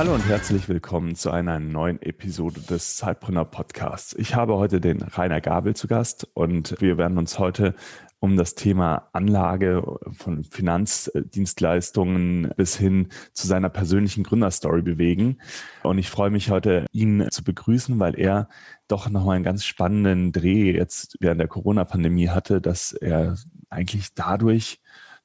[0.00, 4.14] Hallo und herzlich willkommen zu einer neuen Episode des Zeitbrenner Podcasts.
[4.14, 7.74] Ich habe heute den Rainer Gabel zu Gast und wir werden uns heute
[8.18, 15.36] um das Thema Anlage von Finanzdienstleistungen bis hin zu seiner persönlichen Gründerstory bewegen.
[15.82, 18.48] Und ich freue mich heute, ihn zu begrüßen, weil er
[18.88, 23.36] doch nochmal einen ganz spannenden Dreh jetzt während der Corona-Pandemie hatte, dass er
[23.68, 24.80] eigentlich dadurch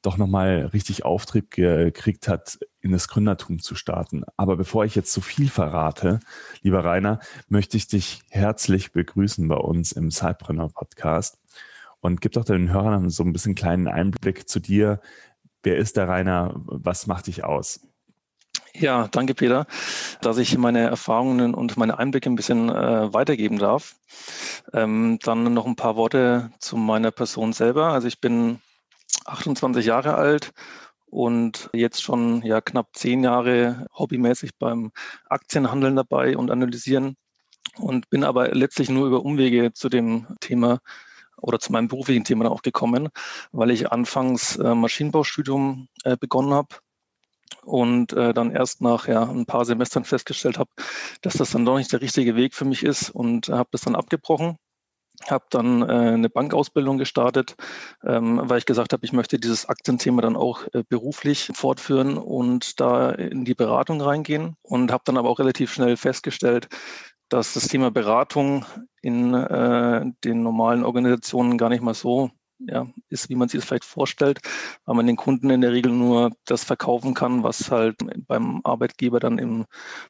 [0.05, 4.23] doch nochmal richtig Auftrieb gekriegt hat, in das Gründertum zu starten.
[4.37, 6.19] Aber bevor ich jetzt zu viel verrate,
[6.61, 11.39] lieber Rainer, möchte ich dich herzlich begrüßen bei uns im Sidepreneur Podcast
[11.99, 15.01] und gib doch den Hörern so ein bisschen kleinen Einblick zu dir.
[15.63, 16.53] Wer ist der Rainer?
[16.55, 17.81] Was macht dich aus?
[18.75, 19.65] Ja, danke Peter,
[20.21, 23.95] dass ich meine Erfahrungen und meine Einblicke ein bisschen äh, weitergeben darf.
[24.73, 27.87] Ähm, dann noch ein paar Worte zu meiner Person selber.
[27.87, 28.59] Also ich bin
[29.25, 30.53] 28 Jahre alt
[31.15, 34.91] und jetzt schon ja knapp zehn Jahre hobbymäßig beim
[35.29, 37.15] Aktienhandeln dabei und analysieren.
[37.77, 40.79] Und bin aber letztlich nur über Umwege zu dem Thema
[41.37, 43.09] oder zu meinem beruflichen Thema auch gekommen,
[43.53, 46.75] weil ich anfangs äh, Maschinenbaustudium äh, begonnen habe
[47.63, 50.69] und äh, dann erst nach ja, ein paar Semestern festgestellt habe,
[51.21, 53.95] dass das dann doch nicht der richtige Weg für mich ist und habe das dann
[53.95, 54.57] abgebrochen
[55.29, 57.55] habe dann äh, eine Bankausbildung gestartet,
[58.03, 62.79] ähm, weil ich gesagt habe, ich möchte dieses Aktienthema dann auch äh, beruflich fortführen und
[62.79, 66.67] da in die Beratung reingehen und habe dann aber auch relativ schnell festgestellt,
[67.29, 68.65] dass das Thema Beratung
[69.01, 73.67] in äh, den normalen Organisationen gar nicht mal so ja, ist, wie man sich das
[73.67, 74.39] vielleicht vorstellt,
[74.85, 77.97] weil man den Kunden in der Regel nur das verkaufen kann, was halt
[78.27, 79.65] beim Arbeitgeber dann im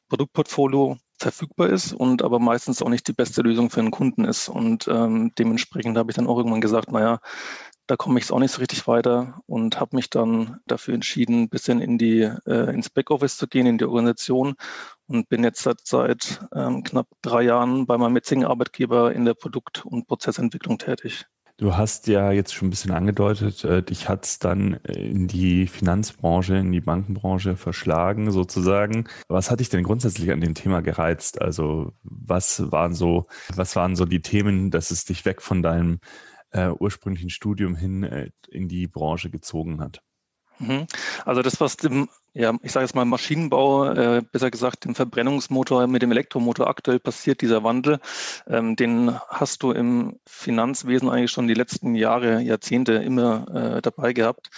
[0.08, 4.48] Produktportfolio verfügbar ist und aber meistens auch nicht die beste Lösung für einen Kunden ist.
[4.48, 7.20] Und ähm, dementsprechend habe ich dann auch irgendwann gesagt, naja,
[7.86, 11.48] da komme ich auch nicht so richtig weiter und habe mich dann dafür entschieden, ein
[11.48, 14.54] bisschen in die, äh, ins Backoffice zu gehen, in die Organisation
[15.06, 19.34] und bin jetzt seit, seit ähm, knapp drei Jahren bei meinem jetzigen Arbeitgeber in der
[19.34, 21.26] Produkt- und Prozessentwicklung tätig.
[21.58, 25.66] Du hast ja jetzt schon ein bisschen angedeutet, äh, dich hat es dann in die
[25.66, 29.08] Finanzbranche, in die Bankenbranche verschlagen sozusagen.
[29.28, 31.40] Was hat dich denn grundsätzlich an dem Thema gereizt?
[31.40, 36.00] Also was waren so, was waren so die Themen, dass es dich weg von deinem
[36.50, 40.02] äh, ursprünglichen Studium hin äh, in die Branche gezogen hat?
[40.58, 40.86] Mhm.
[41.24, 45.86] Also das, was dem ja, ich sage jetzt mal Maschinenbau, äh, besser gesagt dem Verbrennungsmotor
[45.86, 47.98] mit dem Elektromotor aktuell passiert, dieser Wandel,
[48.46, 54.12] ähm, den hast du im Finanzwesen eigentlich schon die letzten Jahre, Jahrzehnte immer äh, dabei
[54.12, 54.50] gehabt.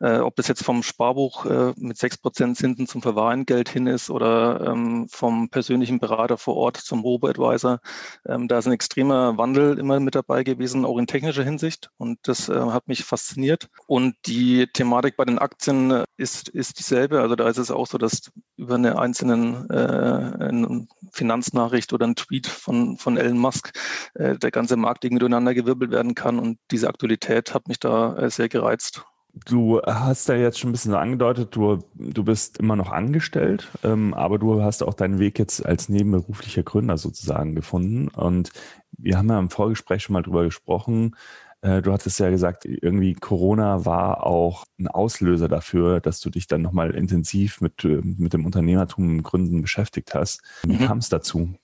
[0.00, 4.10] Äh, ob das jetzt vom Sparbuch äh, mit sechs Prozent Zinsen zum Verwahrengeld hin ist
[4.10, 7.78] oder ähm, vom persönlichen Berater vor Ort zum Robo-Advisor,
[8.26, 11.90] ähm, da ist ein extremer Wandel immer mit dabei gewesen, auch in technischer Hinsicht.
[11.96, 13.68] Und das äh, hat mich fasziniert.
[13.86, 17.19] Und die Thematik bei den Aktien äh, ist, ist dieselbe.
[17.20, 22.16] Also da ist es auch so, dass über eine einzelne äh, eine Finanznachricht oder ein
[22.16, 23.72] Tweet von, von Elon Musk
[24.14, 26.38] äh, der ganze Markt irgendwie durcheinander gewirbelt werden kann.
[26.38, 29.04] Und diese Aktualität hat mich da äh, sehr gereizt.
[29.46, 34.12] Du hast ja jetzt schon ein bisschen angedeutet, du, du bist immer noch angestellt, ähm,
[34.12, 38.08] aber du hast auch deinen Weg jetzt als nebenberuflicher Gründer sozusagen gefunden.
[38.08, 38.50] Und
[38.90, 41.14] wir haben ja im Vorgespräch schon mal drüber gesprochen,
[41.62, 46.46] äh, du hattest ja gesagt, irgendwie Corona war auch ein Auslöser dafür, dass du dich
[46.46, 50.42] dann nochmal intensiv mit, äh, mit dem Unternehmertum Gründen beschäftigt hast.
[50.62, 50.86] Wie mhm.
[50.86, 51.54] kam es dazu?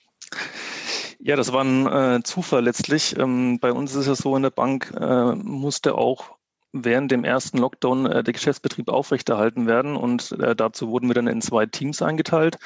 [1.19, 3.19] Ja, das war ein äh, Zufall letztlich.
[3.19, 6.36] Ähm, bei uns ist es so, in der Bank äh, musste auch
[6.85, 9.97] während dem ersten Lockdown äh, der Geschäftsbetrieb aufrechterhalten werden.
[9.97, 12.57] Und äh, dazu wurden wir dann in zwei Teams eingeteilt.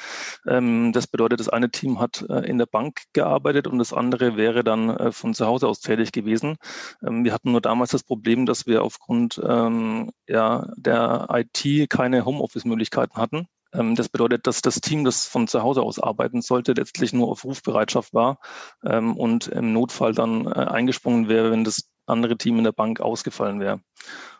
[0.47, 4.37] Ähm, das bedeutet, das eine Team hat äh, in der Bank gearbeitet und das andere
[4.37, 6.57] wäre dann äh, von zu Hause aus tätig gewesen.
[7.05, 12.25] Ähm, wir hatten nur damals das Problem, dass wir aufgrund ähm, ja, der IT keine
[12.25, 13.47] Homeoffice-Möglichkeiten hatten.
[13.73, 17.29] Ähm, das bedeutet, dass das Team, das von zu Hause aus arbeiten sollte, letztlich nur
[17.29, 18.39] auf Rufbereitschaft war
[18.83, 22.99] ähm, und im Notfall dann äh, eingesprungen wäre, wenn das andere Team in der Bank
[22.99, 23.81] ausgefallen wäre.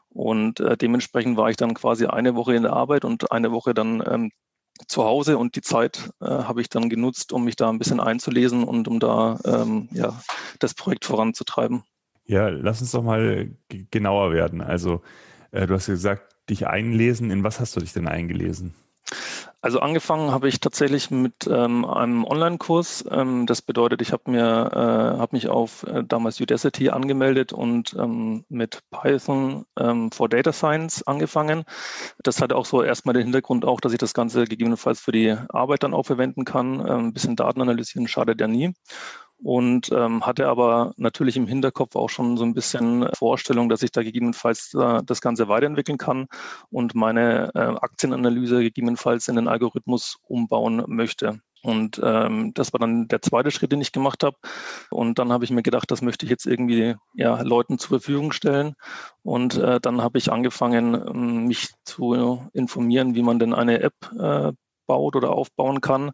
[0.09, 3.73] Und äh, dementsprechend war ich dann quasi eine Woche in der Arbeit und eine Woche
[3.73, 4.31] dann ähm,
[4.87, 7.99] zu Hause und die Zeit äh, habe ich dann genutzt, um mich da ein bisschen
[7.99, 9.37] einzulesen und um da
[9.91, 10.19] ja,
[10.59, 11.83] das Projekt voranzutreiben.
[12.25, 14.61] Ja, lass uns doch mal genauer werden.
[14.61, 15.01] Also
[15.51, 17.29] du hast gesagt, dich einlesen.
[17.29, 18.73] In was hast du dich denn eingelesen?
[19.63, 23.05] Also angefangen habe ich tatsächlich mit ähm, einem Online-Kurs.
[23.11, 27.93] Ähm, das bedeutet, ich habe mir äh, habe mich auf äh, damals Udacity angemeldet und
[27.99, 31.63] ähm, mit Python ähm, for Data Science angefangen.
[32.23, 35.35] Das hatte auch so erstmal den Hintergrund auch, dass ich das Ganze gegebenenfalls für die
[35.49, 36.79] Arbeit dann auch verwenden kann.
[36.79, 38.73] Ähm, ein bisschen Daten analysieren schadet ja nie
[39.43, 43.91] und ähm, hatte aber natürlich im Hinterkopf auch schon so ein bisschen Vorstellung, dass ich
[43.91, 46.27] da gegebenenfalls äh, das Ganze weiterentwickeln kann
[46.69, 51.39] und meine äh, Aktienanalyse gegebenenfalls in den Algorithmus umbauen möchte.
[51.63, 54.37] Und ähm, das war dann der zweite Schritt, den ich gemacht habe.
[54.89, 58.31] Und dann habe ich mir gedacht, das möchte ich jetzt irgendwie ja, Leuten zur Verfügung
[58.31, 58.73] stellen.
[59.21, 63.93] Und äh, dann habe ich angefangen, ähm, mich zu informieren, wie man denn eine App
[64.17, 64.53] äh,
[64.91, 66.11] baut oder aufbauen kann,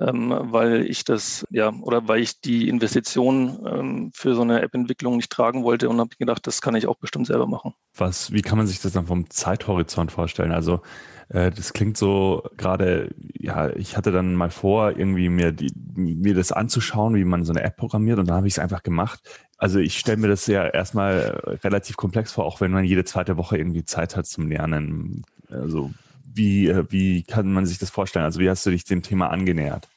[0.00, 5.16] ähm, weil ich das, ja, oder weil ich die Investition ähm, für so eine App-Entwicklung
[5.16, 7.72] nicht tragen wollte und habe gedacht, das kann ich auch bestimmt selber machen.
[7.96, 10.50] Was, wie kann man sich das dann vom Zeithorizont vorstellen?
[10.50, 10.80] Also
[11.28, 16.34] äh, das klingt so gerade, ja, ich hatte dann mal vor, irgendwie mir, die, mir
[16.34, 19.20] das anzuschauen, wie man so eine App programmiert und dann habe ich es einfach gemacht.
[19.56, 23.36] Also ich stelle mir das ja erstmal relativ komplex vor, auch wenn man jede zweite
[23.36, 25.22] Woche irgendwie Zeit hat zum Lernen.
[25.48, 25.92] Also
[26.36, 28.24] wie, äh, wie kann man sich das vorstellen?
[28.24, 29.88] Also wie hast du dich dem Thema angenähert?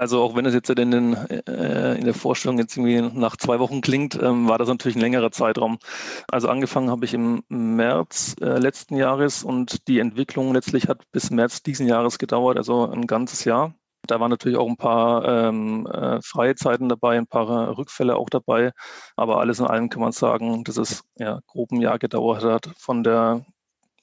[0.00, 3.58] Also auch wenn es jetzt in, den, äh, in der Vorstellung jetzt irgendwie nach zwei
[3.58, 5.78] Wochen klingt, ähm, war das natürlich ein längerer Zeitraum.
[6.26, 11.30] Also angefangen habe ich im März äh, letzten Jahres und die Entwicklung letztlich hat bis
[11.30, 13.74] März diesen Jahres gedauert, also ein ganzes Jahr.
[14.06, 18.30] Da waren natürlich auch ein paar ähm, äh, freie Zeiten dabei, ein paar Rückfälle auch
[18.30, 18.72] dabei.
[19.16, 22.70] Aber alles in allem kann man sagen, dass es ja grob ein Jahr gedauert hat
[22.78, 23.44] von der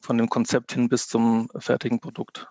[0.08, 2.48] von dem Konzept hin bis zum fertigen Produkt.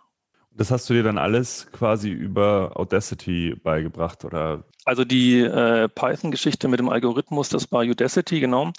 [0.50, 4.64] Das hast du dir dann alles quasi über Audacity beigebracht oder?
[4.86, 8.70] Also die äh, Python-Geschichte mit dem Algorithmus, das war Udacity, genau.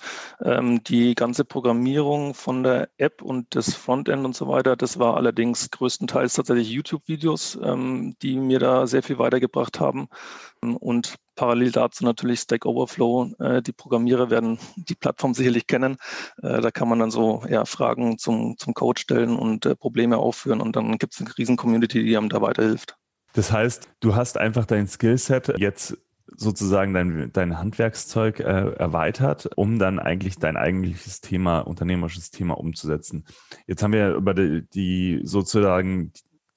[0.41, 5.17] Ähm, die ganze Programmierung von der App und das Frontend und so weiter, das war
[5.17, 10.07] allerdings größtenteils tatsächlich YouTube-Videos, ähm, die mir da sehr viel weitergebracht haben.
[10.61, 13.33] Und parallel dazu natürlich Stack Overflow.
[13.39, 15.97] Äh, die Programmierer werden die Plattform sicherlich kennen.
[16.41, 20.17] Äh, da kann man dann so ja, Fragen zum, zum Code stellen und äh, Probleme
[20.17, 22.95] aufführen und dann gibt es eine riesen Community, die einem da weiterhilft.
[23.33, 25.97] Das heißt, du hast einfach dein Skillset jetzt
[26.35, 33.25] sozusagen dein, dein Handwerkszeug äh, erweitert, um dann eigentlich dein eigentliches Thema, unternehmerisches Thema umzusetzen.
[33.65, 36.11] Jetzt haben wir über die, die sozusagen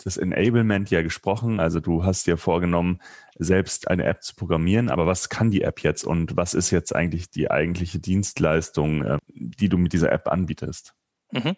[0.05, 1.61] das Enablement ja gesprochen.
[1.61, 3.01] Also du hast dir vorgenommen,
[3.39, 4.91] selbst eine App zu programmieren.
[4.91, 9.19] Aber was kann die App jetzt und was ist jetzt eigentlich die eigentliche Dienstleistung, äh,
[9.29, 10.95] die du mit dieser App anbietest?
[11.33, 11.55] Mhm.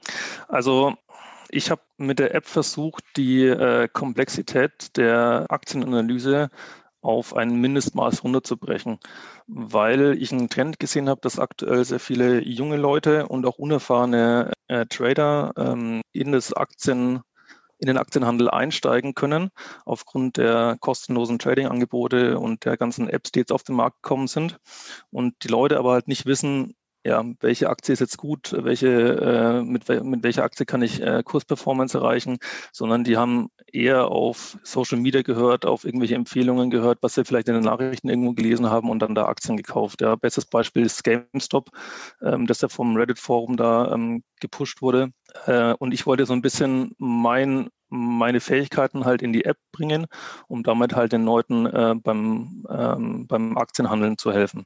[0.48, 0.94] Also
[1.52, 6.50] ich habe mit der App versucht, die äh, Komplexität der Aktienanalyse
[7.02, 8.98] auf ein Mindestmaß runterzubrechen,
[9.46, 14.52] weil ich einen Trend gesehen habe, dass aktuell sehr viele junge Leute und auch unerfahrene
[14.68, 17.20] äh, Trader ähm, in das Aktien
[17.78, 19.50] in den Aktienhandel einsteigen können,
[19.84, 24.58] aufgrund der kostenlosen Trading-Angebote und der ganzen Apps, die jetzt auf den Markt gekommen sind.
[25.10, 29.62] Und die Leute aber halt nicht wissen, ja, welche Aktie ist jetzt gut, welche, äh,
[29.62, 32.38] mit, mit welcher Aktie kann ich äh, Kursperformance erreichen,
[32.72, 37.48] sondern die haben eher auf Social Media gehört, auf irgendwelche Empfehlungen gehört, was sie vielleicht
[37.48, 40.00] in den Nachrichten irgendwo gelesen haben und dann da Aktien gekauft.
[40.00, 41.70] Ja, bestes Beispiel ist GameStop,
[42.22, 45.10] ähm, das ja vom Reddit-Forum da ähm, gepusht wurde.
[45.46, 50.06] Äh, und ich wollte so ein bisschen mein meine Fähigkeiten halt in die App bringen,
[50.48, 54.64] um damit halt den Leuten äh, beim, ähm, beim Aktienhandeln zu helfen.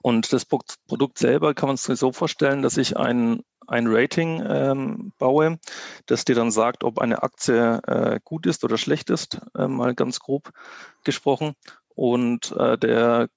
[0.00, 5.12] Und das Produkt selber kann man sich so vorstellen, dass ich ein, ein Rating ähm,
[5.18, 5.58] baue,
[6.06, 9.94] das dir dann sagt, ob eine Aktie äh, gut ist oder schlecht ist, äh, mal
[9.94, 10.50] ganz grob
[11.04, 11.54] gesprochen.
[11.94, 13.28] Und äh, der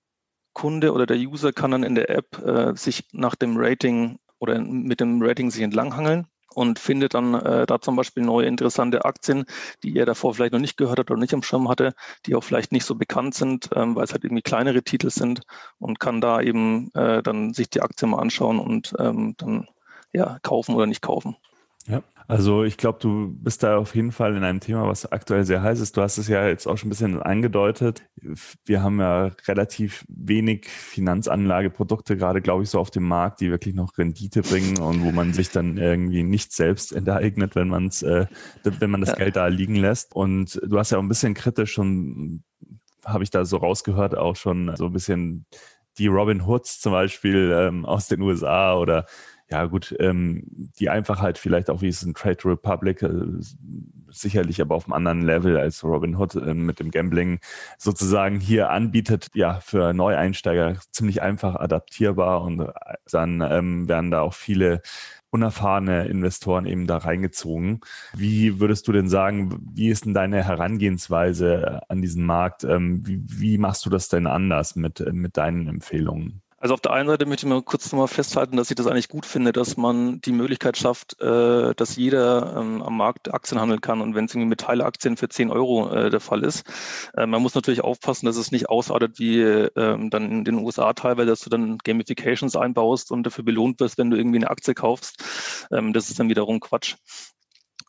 [0.54, 4.60] Kunde oder der User kann dann in der App äh, sich nach dem Rating oder
[4.60, 9.46] mit dem Rating sich entlanghangeln und findet dann äh, da zum Beispiel neue interessante Aktien,
[9.84, 11.94] die er davor vielleicht noch nicht gehört hat oder nicht am Schirm hatte,
[12.26, 15.42] die auch vielleicht nicht so bekannt sind, ähm, weil es halt irgendwie kleinere Titel sind
[15.80, 19.68] und kann da eben äh, dann sich die Aktien mal anschauen und ähm, dann
[20.14, 21.36] ja kaufen oder nicht kaufen.
[21.88, 25.44] Ja, also ich glaube, du bist da auf jeden Fall in einem Thema, was aktuell
[25.46, 25.96] sehr heiß ist.
[25.96, 28.04] Du hast es ja jetzt auch schon ein bisschen angedeutet.
[28.66, 33.76] Wir haben ja relativ wenig Finanzanlageprodukte gerade, glaube ich, so auf dem Markt, die wirklich
[33.76, 38.02] noch Rendite bringen und wo man sich dann irgendwie nicht selbst enteignet, wenn man es,
[38.02, 38.26] äh,
[38.64, 39.16] wenn man das.
[39.16, 40.16] Geld da liegen lässt.
[40.16, 42.44] Und du hast ja auch ein bisschen kritisch schon,
[43.06, 45.46] habe ich da so rausgehört, auch schon so ein bisschen
[45.98, 49.06] die Robin Hoods zum Beispiel ähm, aus den USA oder
[49.50, 50.44] ja gut, ähm,
[50.80, 53.10] die einfach halt vielleicht auch wie es in Trade Republic, äh,
[54.10, 57.40] sicherlich aber auf einem anderen Level als Robin Hood äh, mit dem Gambling
[57.78, 62.72] sozusagen hier anbietet, ja, für Neueinsteiger ziemlich einfach adaptierbar und äh,
[63.12, 64.82] dann ähm, werden da auch viele
[65.30, 67.82] unerfahrene Investoren eben da reingezogen.
[68.14, 72.64] Wie würdest du denn sagen, wie ist denn deine Herangehensweise an diesen Markt?
[72.64, 76.42] Ähm, wie, wie machst du das denn anders mit, mit deinen Empfehlungen?
[76.58, 79.10] Also auf der einen Seite möchte ich mal kurz nochmal festhalten, dass ich das eigentlich
[79.10, 83.82] gut finde, dass man die Möglichkeit schafft, äh, dass jeder ähm, am Markt Aktien handeln
[83.82, 86.66] kann und wenn es irgendwie mit Teileaktien für 10 Euro äh, der Fall ist.
[87.16, 90.94] Äh, man muss natürlich aufpassen, dass es nicht ausartet wie ähm, dann in den USA
[90.94, 94.74] teilweise, dass du dann Gamifications einbaust und dafür belohnt wirst, wenn du irgendwie eine Aktie
[94.74, 95.24] kaufst.
[95.72, 96.96] Ähm, das ist dann wiederum Quatsch.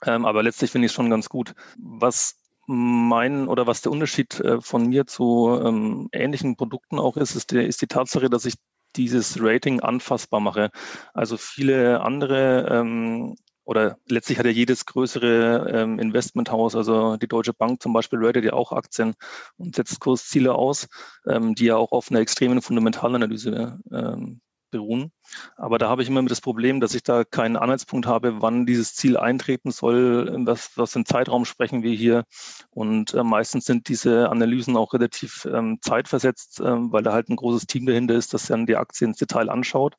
[0.01, 1.55] aber letztlich finde ich es schon ganz gut.
[1.79, 2.35] Was
[2.67, 7.53] mein oder was der Unterschied äh, von mir zu ähm, ähnlichen Produkten auch ist, ist,
[7.53, 8.55] der, ist die Tatsache, dass ich
[8.97, 10.71] dieses Rating anfassbar mache.
[11.15, 17.53] Also viele andere ähm, oder letztlich hat ja jedes größere ähm, Investmenthaus, also die Deutsche
[17.53, 19.15] Bank zum Beispiel, ratet ja auch Aktien
[19.57, 20.89] und setzt Kursziele aus,
[21.27, 25.13] ähm, die ja auch auf einer extremen Fundamentalanalyse ähm, beruhen.
[25.57, 28.95] Aber da habe ich immer das Problem, dass ich da keinen Anhaltspunkt habe, wann dieses
[28.95, 32.25] Ziel eintreten soll, was, was im Zeitraum sprechen wir hier.
[32.71, 37.37] Und äh, meistens sind diese Analysen auch relativ ähm, zeitversetzt, ähm, weil da halt ein
[37.37, 39.97] großes Team dahinter ist, das dann die Aktie ins Detail anschaut.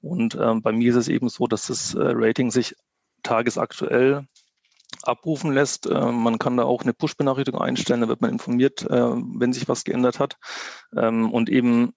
[0.00, 2.74] Und ähm, bei mir ist es eben so, dass das äh, Rating sich
[3.22, 4.26] tagesaktuell
[5.02, 5.86] abrufen lässt.
[5.86, 9.68] Äh, man kann da auch eine Push-Benachrichtigung einstellen, da wird man informiert, äh, wenn sich
[9.68, 10.36] was geändert hat.
[10.96, 11.92] Ähm, und eben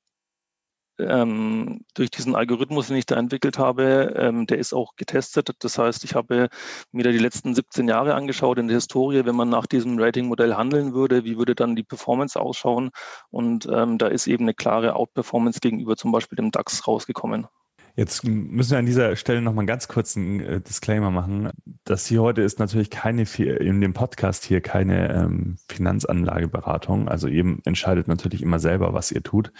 [1.08, 5.52] ähm, durch diesen Algorithmus, den ich da entwickelt habe, ähm, der ist auch getestet.
[5.60, 6.50] Das heißt, ich habe
[6.92, 10.56] mir da die letzten 17 Jahre angeschaut in der Historie, wenn man nach diesem Rating-Modell
[10.56, 12.92] handeln würde, wie würde dann die Performance ausschauen?
[13.30, 17.48] Und ähm, da ist eben eine klare Outperformance gegenüber zum Beispiel dem DAX rausgekommen.
[17.96, 21.50] Jetzt müssen wir an dieser Stelle nochmal ganz kurz einen äh, Disclaimer machen.
[21.84, 27.08] Das hier heute ist natürlich keine, in dem Podcast hier keine ähm, Finanzanlageberatung.
[27.08, 29.52] Also ihr entscheidet natürlich immer selber, was ihr tut.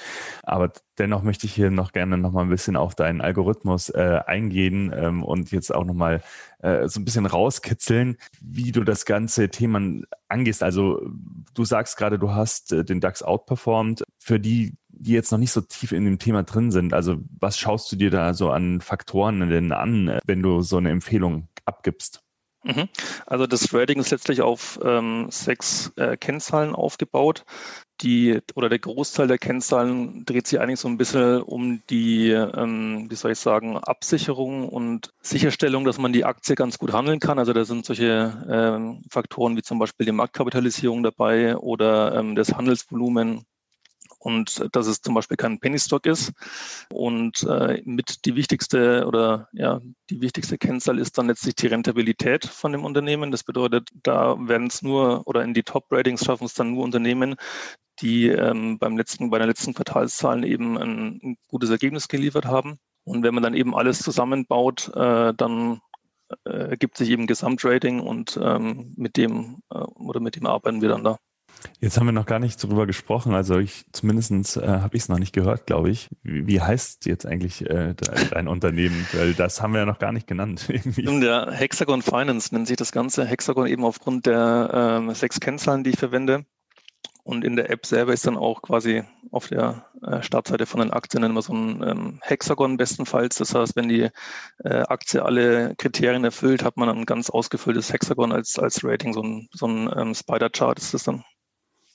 [0.44, 4.94] Aber dennoch möchte ich hier noch gerne nochmal ein bisschen auf deinen Algorithmus äh, eingehen
[4.96, 6.22] ähm, und jetzt auch nochmal
[6.60, 9.82] äh, so ein bisschen rauskitzeln, wie du das ganze Thema
[10.30, 10.64] angehst.
[10.64, 11.02] Also
[11.54, 14.04] du sagst gerade, du hast äh, den DAX outperformed.
[14.20, 17.58] Für die, die jetzt noch nicht so tief in dem Thema drin sind, also was
[17.58, 22.24] schaust du dir da so an Faktoren denn an, wenn du so eine Empfehlung abgibst?
[22.64, 22.90] Mhm.
[23.26, 27.44] Also das Rating ist letztlich auf ähm, sechs äh, Kennzahlen aufgebaut.
[28.02, 33.08] Die oder der Großteil der Kennzahlen dreht sich eigentlich so ein bisschen um die, ähm,
[33.10, 37.40] wie soll ich sagen, Absicherung und Sicherstellung, dass man die Aktie ganz gut handeln kann.
[37.40, 42.54] Also da sind solche ähm, Faktoren wie zum Beispiel die Marktkapitalisierung dabei oder ähm, das
[42.54, 43.46] Handelsvolumen
[44.22, 46.32] und dass es zum Beispiel kein Penny Stock ist.
[46.92, 52.46] Und äh, mit die wichtigste oder ja, die wichtigste Kennzahl ist dann letztlich die Rentabilität
[52.46, 53.32] von dem Unternehmen.
[53.32, 57.36] Das bedeutet, da werden es nur oder in die Top-Ratings schaffen es dann nur Unternehmen,
[58.00, 62.78] die ähm, beim letzten, bei den letzten Quartalszahlen eben ein, ein, gutes Ergebnis geliefert haben.
[63.04, 65.82] Und wenn man dann eben alles zusammenbaut, äh, dann
[66.46, 70.90] äh, ergibt sich eben Gesamtrating und ähm, mit dem äh, oder mit dem arbeiten wir
[70.90, 71.18] dann da.
[71.80, 75.10] Jetzt haben wir noch gar nicht darüber gesprochen, also ich zumindest äh, habe ich es
[75.10, 76.10] noch nicht gehört, glaube ich.
[76.24, 77.96] Wie, wie, heißt jetzt eigentlich äh,
[78.32, 79.08] dein Unternehmen?
[79.14, 80.66] Weil das haben wir ja noch gar nicht genannt.
[80.70, 81.20] Irgendwie.
[81.22, 83.26] Der Hexagon Finance nennt sich das Ganze.
[83.26, 86.46] Hexagon eben aufgrund der äh, sechs Kennzahlen, die ich verwende.
[87.24, 90.92] Und in der App selber ist dann auch quasi auf der äh, Startseite von den
[90.92, 93.36] Aktien immer so ein ähm, Hexagon bestenfalls.
[93.36, 94.10] Das heißt, wenn die
[94.64, 99.14] äh, Aktie alle Kriterien erfüllt, hat man ein ganz ausgefülltes Hexagon als, als Rating.
[99.14, 101.24] So ein, so ein ähm, Spider-Chart ist das dann.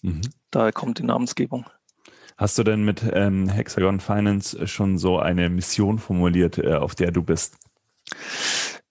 [0.06, 0.20] Mhm.
[0.52, 1.66] Daher kommt die Namensgebung.
[2.36, 7.10] Hast du denn mit ähm, Hexagon Finance schon so eine Mission formuliert, äh, auf der
[7.10, 7.56] du bist?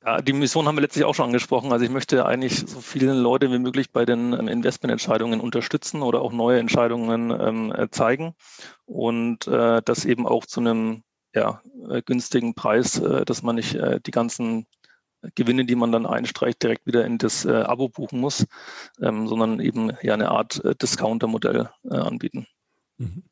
[0.03, 1.71] Ja, die Mission haben wir letztlich auch schon angesprochen.
[1.71, 6.21] Also ich möchte eigentlich so viele Leute wie möglich bei den ähm, Investmententscheidungen unterstützen oder
[6.21, 8.33] auch neue Entscheidungen ähm, äh, zeigen
[8.85, 11.03] und äh, das eben auch zu einem
[11.33, 14.65] ja, äh, günstigen Preis, äh, dass man nicht äh, die ganzen
[15.35, 18.45] Gewinne, die man dann einstreicht, direkt wieder in das äh, Abo buchen muss,
[19.01, 22.47] ähm, sondern eben ja eine Art Discounter-Modell anbieten.
[22.97, 23.23] Mhm.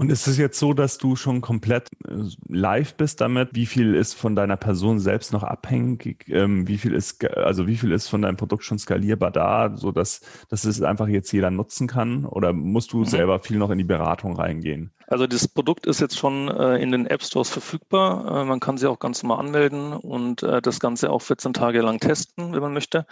[0.00, 3.50] Und ist es jetzt so, dass du schon komplett äh, live bist damit?
[3.52, 6.24] Wie viel ist von deiner Person selbst noch abhängig?
[6.28, 9.92] Ähm, wie viel ist, also wie viel ist von deinem Produkt schon skalierbar da, so
[9.92, 12.24] dass, dass es einfach jetzt jeder nutzen kann?
[12.24, 13.04] Oder musst du mhm.
[13.04, 14.90] selber viel noch in die Beratung reingehen?
[15.10, 18.42] Also das Produkt ist jetzt schon äh, in den App Stores verfügbar.
[18.42, 21.82] Äh, man kann sich auch ganz normal anmelden und äh, das Ganze auch 14 Tage
[21.82, 23.06] lang testen, wenn man möchte.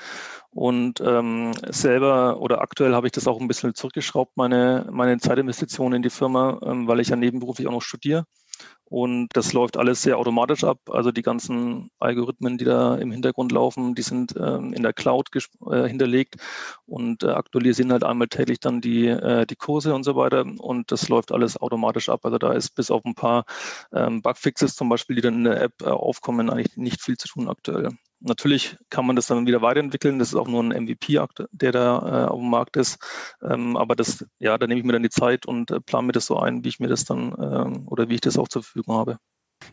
[0.50, 5.92] Und ähm, selber oder aktuell habe ich das auch ein bisschen zurückgeschraubt, meine, meine Zeitinvestition
[5.92, 8.26] in die Firma, ähm, weil ich ja nebenberuflich auch noch studiere
[8.90, 10.78] Und das läuft alles sehr automatisch ab.
[10.90, 15.28] Also die ganzen Algorithmen, die da im Hintergrund laufen, die sind ähm, in der Cloud
[15.70, 16.36] äh, hinterlegt
[16.86, 20.46] und äh, aktualisieren halt einmal täglich dann die, äh, die Kurse und so weiter.
[20.58, 22.24] Und das läuft alles automatisch ab.
[22.24, 23.44] Also da ist bis auf ein paar
[23.92, 27.28] ähm, Bugfixes zum Beispiel, die dann in der App äh, aufkommen, eigentlich nicht viel zu
[27.28, 27.90] tun aktuell.
[28.20, 30.18] Natürlich kann man das dann wieder weiterentwickeln.
[30.18, 32.98] Das ist auch nur ein MVP-Akt, der da äh, auf dem Markt ist.
[33.42, 36.12] Ähm, aber das, ja, da nehme ich mir dann die Zeit und äh, plane mir
[36.12, 38.64] das so ein, wie ich mir das dann ähm, oder wie ich das auch zur
[38.78, 39.18] Verfügung habe.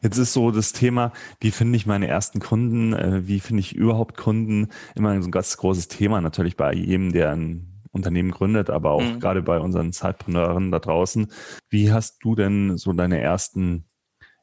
[0.01, 3.75] Jetzt ist so das Thema, wie finde ich meine ersten Kunden, äh, wie finde ich
[3.75, 8.69] überhaupt Kunden, immer so ein ganz großes Thema natürlich bei jedem, der ein Unternehmen gründet,
[8.69, 9.19] aber auch mhm.
[9.19, 11.31] gerade bei unseren Zeitpreneuren da draußen.
[11.69, 13.85] Wie hast du denn so deine ersten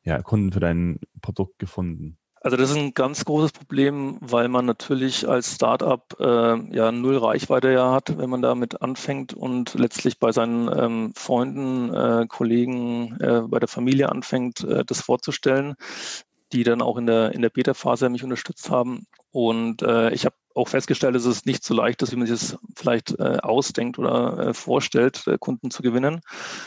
[0.04, 2.18] ja, Kunden für dein Produkt gefunden?
[2.44, 7.16] Also das ist ein ganz großes Problem, weil man natürlich als Startup äh, ja null
[7.18, 13.16] Reichweite ja hat, wenn man damit anfängt und letztlich bei seinen ähm, Freunden, äh, Kollegen,
[13.20, 15.76] äh, bei der Familie anfängt, äh, das vorzustellen,
[16.52, 19.06] die dann auch in der in der Beta-Phase mich unterstützt haben.
[19.30, 22.38] Und äh, ich habe auch festgestellt, dass es nicht so leicht ist, wie man sich
[22.38, 26.20] das vielleicht äh, ausdenkt oder äh, vorstellt, äh, Kunden zu gewinnen.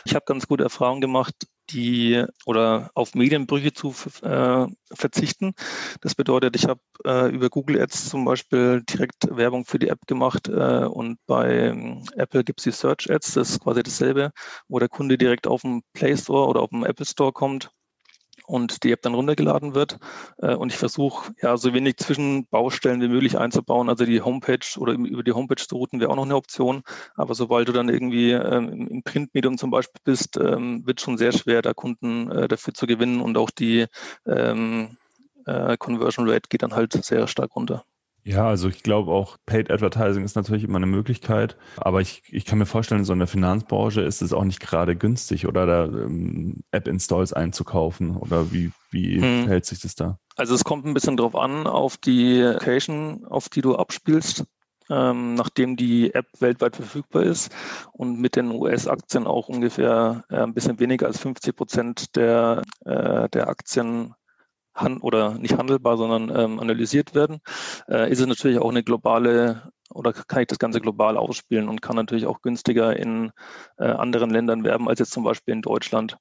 [0.05, 1.35] Ich habe ganz gute Erfahrungen gemacht,
[1.71, 5.53] die oder auf Medienbrüche zu äh, verzichten.
[6.01, 10.05] Das bedeutet, ich habe äh, über Google Ads zum Beispiel direkt Werbung für die App
[10.07, 14.31] gemacht äh, und bei ähm, Apple gibt es die Search Ads, das ist quasi dasselbe,
[14.67, 17.71] wo der Kunde direkt auf den Play Store oder auf den Apple Store kommt
[18.47, 19.99] und die App dann runtergeladen wird.
[20.37, 23.89] Äh, und ich versuche, ja, so wenig Zwischenbaustellen wie möglich einzubauen.
[23.89, 26.83] Also die Homepage oder über die Homepage zu routen wäre auch noch eine Option.
[27.15, 31.31] Aber sobald du dann irgendwie ähm, im Printmedium zum Beispiel bist, ähm, wird schon sehr
[31.31, 33.85] schwer, da Kunden äh, dafür zu gewinnen und auch die
[34.25, 34.97] ähm,
[35.45, 37.85] äh, Conversion Rate geht dann halt sehr stark runter.
[38.27, 42.43] Ja, also ich glaube auch Paid Advertising ist natürlich immer eine Möglichkeit, aber ich, ich
[42.45, 45.85] kann mir vorstellen, so in der Finanzbranche ist es auch nicht gerade günstig, oder da
[45.85, 49.43] ähm, App-Installs einzukaufen oder wie, wie hm.
[49.43, 50.17] verhält sich das da?
[50.35, 54.43] Also es kommt ein bisschen drauf an, auf die Location, auf die du abspielst.
[54.87, 57.51] Ähm, nachdem die App weltweit verfügbar ist
[57.91, 63.27] und mit den US-Aktien auch ungefähr äh, ein bisschen weniger als 50 Prozent der, äh,
[63.29, 64.13] der Aktien
[65.01, 67.39] oder nicht handelbar, sondern ähm, analysiert werden,
[67.87, 71.81] äh, ist es natürlich auch eine globale oder kann ich das Ganze global ausspielen und
[71.81, 73.31] kann natürlich auch günstiger in
[73.77, 76.17] äh, anderen Ländern werben als jetzt zum Beispiel in Deutschland.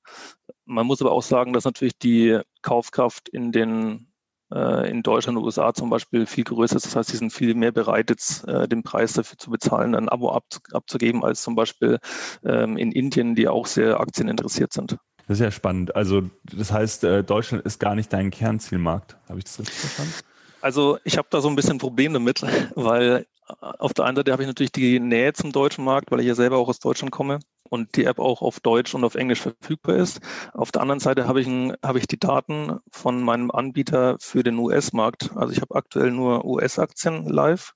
[0.66, 4.14] Man muss aber auch sagen, dass natürlich die Kaufkraft in den
[4.52, 6.86] äh, in Deutschland und USA zum Beispiel viel größer ist.
[6.86, 10.08] Das heißt, sie sind viel mehr bereit, jetzt äh, den Preis dafür zu bezahlen, ein
[10.08, 11.99] Abo ab, abzugeben, als zum Beispiel
[12.45, 14.97] ähm, in Indien, die auch sehr aktieninteressiert sind.
[15.26, 15.97] Das ist ja spannend.
[15.97, 19.17] Also das heißt, äh, Deutschland ist gar nicht dein Kernzielmarkt.
[19.28, 20.13] Habe ich das richtig verstanden?
[20.60, 22.43] Also ich habe da so ein bisschen ein Problem damit,
[22.75, 26.26] weil auf der einen Seite habe ich natürlich die Nähe zum deutschen Markt, weil ich
[26.26, 29.41] ja selber auch aus Deutschland komme und die App auch auf Deutsch und auf Englisch
[29.41, 30.21] verfügbar ist.
[30.52, 34.43] Auf der anderen Seite habe ich, ein, habe ich die Daten von meinem Anbieter für
[34.43, 35.30] den US-Markt.
[35.34, 37.75] Also ich habe aktuell nur US-Aktien live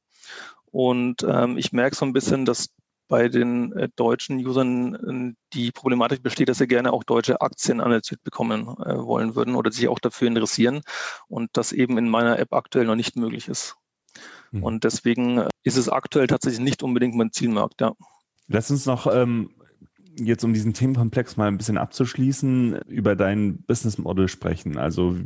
[0.70, 2.70] und ähm, ich merke so ein bisschen, dass
[3.08, 8.22] bei den äh, deutschen Usern die Problematik besteht, dass sie gerne auch deutsche Aktien analysiert
[8.22, 10.82] bekommen äh, wollen würden oder sich auch dafür interessieren
[11.26, 13.76] und das eben in meiner App aktuell noch nicht möglich ist.
[14.52, 14.62] Mhm.
[14.62, 17.94] Und deswegen äh, ist es aktuell tatsächlich nicht unbedingt mein Zielmarkt, ja.
[18.46, 19.50] Lass uns noch ähm,
[20.16, 24.78] jetzt, um diesen Themenkomplex mal ein bisschen abzuschließen, über dein Business Model sprechen.
[24.78, 25.16] Also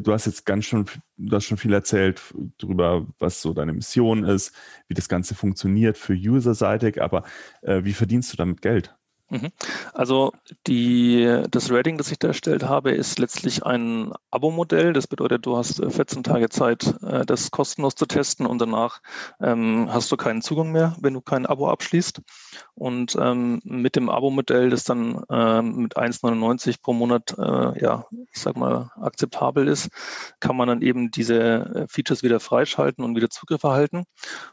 [0.00, 2.20] du hast jetzt ganz schon, du hast schon viel erzählt
[2.58, 4.54] darüber, was so deine Mission ist,
[4.88, 7.24] wie das Ganze funktioniert für userseitig, aber
[7.62, 8.94] äh, wie verdienst du damit Geld?
[9.32, 9.50] Mhm.
[9.94, 10.32] Also
[10.66, 14.92] die, das Rating, das ich da erstellt habe, ist letztlich ein Abo-Modell.
[14.92, 19.00] Das bedeutet, du hast 14 äh, Tage Zeit, äh, das kostenlos zu testen und danach
[19.40, 22.20] ähm, hast du keinen Zugang mehr, wenn du kein Abo abschließt.
[22.74, 28.40] Und ähm, mit dem Abo-Modell, das dann ähm, mit 1,99 pro Monat, äh, ja, ich
[28.42, 29.88] sag mal, akzeptabel ist,
[30.40, 34.04] kann man dann eben diese äh, Features wieder freischalten und wieder Zugriff erhalten.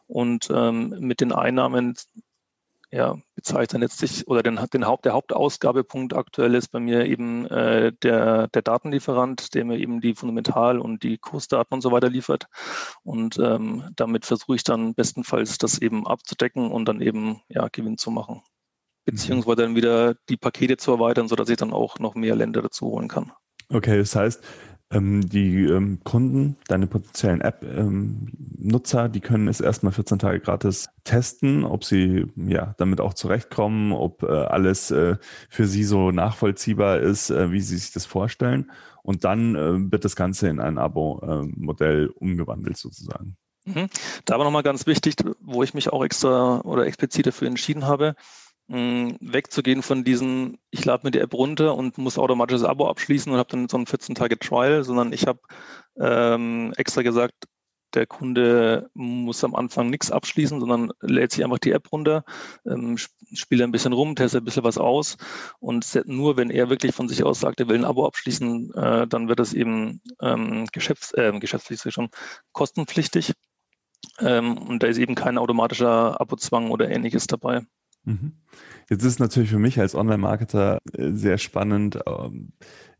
[0.07, 1.95] Und ähm, mit den Einnahmen
[2.91, 7.93] ja, bezeichnet letztlich oder den, den Haupt, der Hauptausgabepunkt aktuell ist bei mir eben äh,
[8.01, 12.47] der, der Datenlieferant, der mir eben die Fundamental- und die Kursdaten und so weiter liefert.
[13.03, 17.97] Und ähm, damit versuche ich dann bestenfalls das eben abzudecken und dann eben ja, Gewinn
[17.97, 18.37] zu machen.
[18.37, 19.11] Mhm.
[19.11, 22.87] Beziehungsweise dann wieder die Pakete zu erweitern, sodass ich dann auch noch mehr Länder dazu
[22.87, 23.31] holen kann.
[23.71, 24.43] Okay, das heißt,
[24.91, 31.63] die ähm, Kunden, deine potenziellen App-Nutzer, ähm, die können es erstmal 14 Tage gratis testen,
[31.63, 37.29] ob sie ja damit auch zurechtkommen, ob äh, alles äh, für sie so nachvollziehbar ist,
[37.29, 38.71] äh, wie sie sich das vorstellen.
[39.03, 43.37] Und dann wird das Ganze in ein Abo-Modell umgewandelt sozusagen.
[43.65, 43.87] Mhm.
[44.25, 48.15] Da aber nochmal ganz wichtig, wo ich mich auch extra oder explizit dafür entschieden habe,
[48.69, 53.31] wegzugehen von diesen, ich lade mir die App runter und muss automatisch das Abo abschließen
[53.31, 55.39] und habe dann so ein 14-Tage-Trial, sondern ich habe
[55.99, 57.45] ähm, extra gesagt,
[57.95, 62.23] der Kunde muss am Anfang nichts abschließen, sondern lädt sich einfach die App runter,
[62.65, 62.97] ähm,
[63.33, 65.17] spielt ein bisschen rum, testet ein bisschen was aus
[65.59, 69.07] und nur wenn er wirklich von sich aus sagt, er will ein Abo abschließen, äh,
[69.07, 72.09] dann wird das eben ähm, geschäfts-, äh, geschäftspflichtig schon
[72.51, 73.33] kostenpflichtig.
[74.19, 77.65] Ähm, und da ist eben kein automatischer Abozwang oder ähnliches dabei.
[78.09, 78.33] Mhm.
[78.89, 82.53] Jetzt ist natürlich für mich als Online-Marketer äh, sehr spannend, ähm,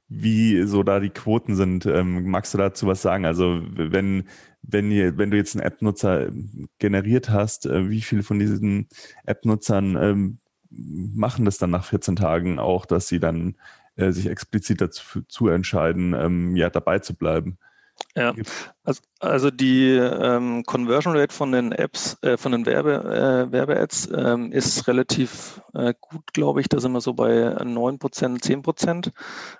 [0.07, 1.85] wie so da die Quoten sind.
[1.85, 3.25] Ähm, magst du dazu was sagen?
[3.25, 4.25] Also wenn,
[4.61, 6.29] wenn, ihr, wenn du jetzt einen App-Nutzer
[6.77, 8.87] generiert hast, äh, wie viele von diesen
[9.25, 10.37] App-Nutzern ähm,
[10.69, 13.55] machen das dann nach 14 Tagen auch, dass sie dann
[13.95, 17.57] äh, sich explizit dazu entscheiden, ja, dabei zu bleiben?
[18.15, 18.33] Ja,
[18.83, 24.09] also, also die ähm, Conversion Rate von den Apps, äh, von den Werbe, äh, Werbe-Ads
[24.15, 26.69] ähm, ist relativ äh, gut, glaube ich.
[26.69, 29.11] Da sind wir so bei 9%, 10%.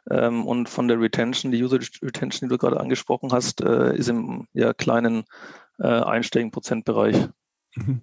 [0.10, 4.10] Ähm, und von der Retention, die User Retention, die du gerade angesprochen hast, äh, ist
[4.10, 5.25] im ja, kleinen
[5.78, 7.30] äh, einstelligen Prozentbereich.
[7.75, 8.02] Mhm.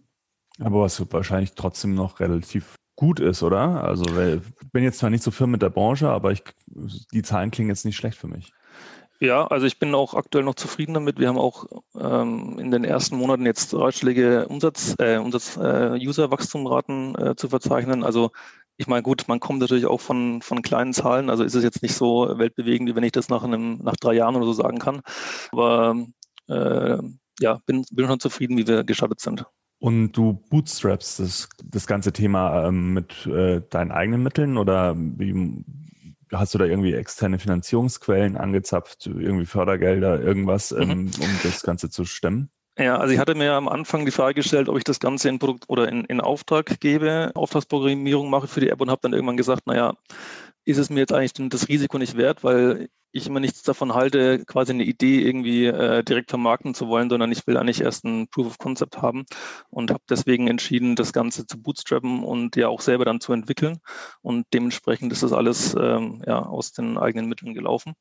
[0.59, 3.85] Aber was wahrscheinlich trotzdem noch relativ gut ist, oder?
[3.85, 6.43] Also ich bin jetzt zwar nicht so firm mit der Branche, aber ich,
[7.13, 8.53] die Zahlen klingen jetzt nicht schlecht für mich.
[9.21, 11.19] Ja, also ich bin auch aktuell noch zufrieden damit.
[11.19, 11.65] Wir haben auch
[11.99, 18.05] ähm, in den ersten Monaten jetzt dreistellige Umsatz, äh, Umsatz äh, User-Wachstumraten äh, zu verzeichnen.
[18.05, 18.31] Also
[18.77, 21.31] ich meine, gut, man kommt natürlich auch von, von kleinen Zahlen.
[21.31, 24.13] Also ist es jetzt nicht so weltbewegend, wie wenn ich das nach einem, nach drei
[24.13, 25.01] Jahren oder so sagen kann.
[25.51, 25.97] Aber
[26.49, 26.99] äh,
[27.41, 29.47] ja, bin, bin schon zufrieden, wie wir gestartet sind.
[29.79, 35.65] Und du bootstraps das, das ganze Thema ähm, mit äh, deinen eigenen Mitteln oder wie,
[36.33, 40.83] hast du da irgendwie externe Finanzierungsquellen angezapft, irgendwie Fördergelder, irgendwas, mhm.
[40.83, 42.51] ähm, um das Ganze zu stemmen?
[42.79, 45.39] Ja, also ich hatte mir am Anfang die Frage gestellt, ob ich das Ganze in
[45.39, 49.39] Produkt oder in, in Auftrag gebe, Auftragsprogrammierung mache für die App und habe dann irgendwann
[49.39, 49.95] gesagt, naja,
[50.67, 54.45] ist es mir jetzt eigentlich das Risiko nicht wert, weil ich immer nichts davon halte,
[54.45, 58.29] quasi eine Idee irgendwie äh, direkt vermarkten zu wollen, sondern ich will eigentlich erst ein
[58.29, 59.25] Proof of Concept haben
[59.71, 63.79] und habe deswegen entschieden, das Ganze zu bootstrappen und ja auch selber dann zu entwickeln.
[64.23, 67.95] Und dementsprechend ist das alles ähm, ja, aus den eigenen Mitteln gelaufen.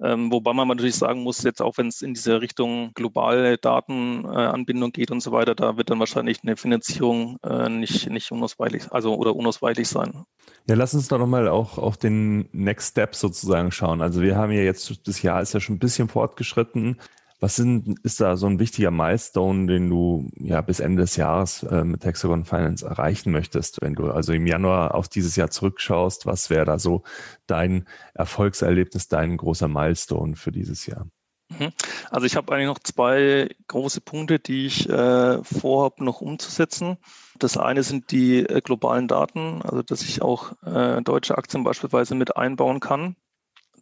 [0.00, 4.90] Ähm, wobei man natürlich sagen muss, jetzt auch wenn es in diese Richtung globale Datenanbindung
[4.90, 8.92] äh, geht und so weiter, da wird dann wahrscheinlich eine Finanzierung äh, nicht, nicht unausweichlich,
[8.92, 10.24] also oder unausweichlich sein.
[10.68, 14.02] Ja, lass uns doch nochmal auch auf den Next Step sozusagen schauen.
[14.02, 16.98] Also wir haben ja jetzt, das Jahr ist ja schon ein bisschen fortgeschritten.
[17.40, 21.62] Was sind, ist da so ein wichtiger Milestone, den du ja bis Ende des Jahres
[21.62, 23.80] äh, mit Hexagon Finance erreichen möchtest?
[23.80, 27.04] Wenn du also im Januar auf dieses Jahr zurückschaust, was wäre da so
[27.46, 31.06] dein Erfolgserlebnis, dein großer Milestone für dieses Jahr?
[31.50, 31.70] Mhm.
[32.10, 36.98] Also ich habe eigentlich noch zwei große Punkte, die ich äh, vorhabe noch umzusetzen.
[37.38, 42.14] Das eine sind die äh, globalen Daten, also dass ich auch äh, deutsche Aktien beispielsweise
[42.14, 43.16] mit einbauen kann.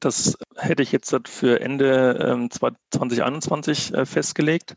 [0.01, 4.77] Das hätte ich jetzt für Ende ähm, 2021 äh, festgelegt.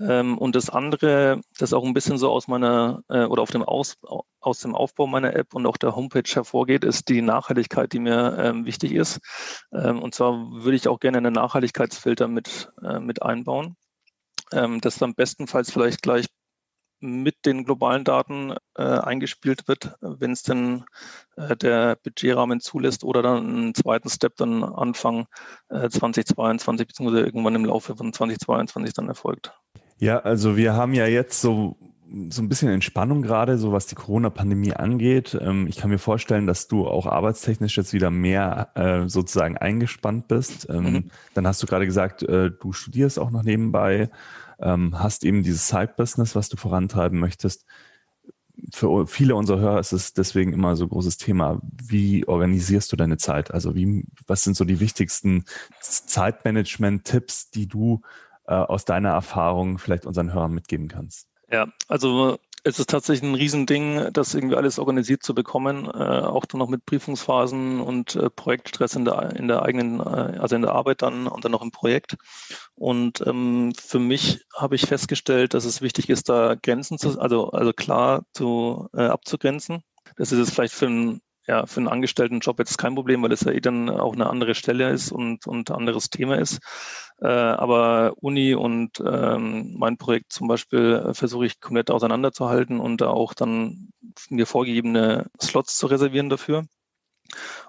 [0.00, 3.62] Ähm, und das andere, das auch ein bisschen so aus meiner äh, oder auf dem
[3.62, 3.96] aus,
[4.40, 8.36] aus dem Aufbau meiner App und auch der Homepage hervorgeht, ist die Nachhaltigkeit, die mir
[8.38, 9.20] ähm, wichtig ist.
[9.72, 13.76] Ähm, und zwar würde ich auch gerne einen Nachhaltigkeitsfilter mit, äh, mit einbauen
[14.52, 16.26] ähm, das dann bestenfalls vielleicht gleich
[17.00, 20.84] mit den globalen Daten äh, eingespielt wird, wenn es denn
[21.36, 25.26] äh, der Budgetrahmen zulässt oder dann einen zweiten Step dann Anfang
[25.68, 29.52] äh, 2022 beziehungsweise irgendwann im Laufe von 2022 dann erfolgt.
[29.98, 31.76] Ja, also wir haben ja jetzt so
[32.30, 35.36] so ein bisschen Entspannung gerade, so was die Corona-Pandemie angeht.
[35.40, 40.28] Ähm, ich kann mir vorstellen, dass du auch arbeitstechnisch jetzt wieder mehr äh, sozusagen eingespannt
[40.28, 40.68] bist.
[40.70, 41.10] Ähm, mhm.
[41.34, 44.08] Dann hast du gerade gesagt, äh, du studierst auch noch nebenbei
[44.60, 47.64] ähm, hast eben dieses Side-Business, was du vorantreiben möchtest.
[48.72, 51.60] Für viele unserer Hörer ist es deswegen immer so ein großes Thema.
[51.62, 53.52] Wie organisierst du deine Zeit?
[53.52, 55.44] Also wie, was sind so die wichtigsten
[55.80, 58.02] Zeitmanagement-Tipps, die du
[58.46, 61.28] äh, aus deiner Erfahrung vielleicht unseren Hörern mitgeben kannst?
[61.50, 62.38] Ja, also
[62.68, 66.68] es ist tatsächlich ein Riesending, das irgendwie alles organisiert zu bekommen, äh, auch dann noch
[66.68, 71.02] mit Prüfungsphasen und äh, Projektstress in der, in der eigenen, äh, also in der Arbeit
[71.02, 72.16] dann und dann noch im Projekt.
[72.74, 77.50] Und ähm, für mich habe ich festgestellt, dass es wichtig ist, da Grenzen zu, also,
[77.50, 79.82] also klar zu, äh, abzugrenzen.
[80.16, 83.40] Das ist es vielleicht für einen ja, für einen Angestelltenjob jetzt kein Problem, weil es
[83.40, 86.60] ja eh dann auch eine andere Stelle ist und, und anderes Thema ist.
[87.20, 93.00] Äh, aber Uni und ähm, mein Projekt zum Beispiel äh, versuche ich komplett auseinanderzuhalten und
[93.00, 93.88] da auch dann
[94.28, 96.66] mir vorgegebene Slots zu reservieren dafür.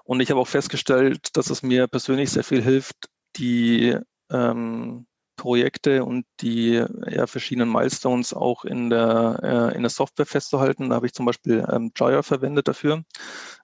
[0.04, 3.96] Und ich habe auch festgestellt, dass es mir persönlich sehr viel hilft, die
[4.30, 5.06] ähm,
[5.40, 10.90] Projekte und die ja, verschiedenen Milestones auch in der, äh, in der Software festzuhalten.
[10.90, 13.04] Da habe ich zum Beispiel ähm, Jira verwendet dafür,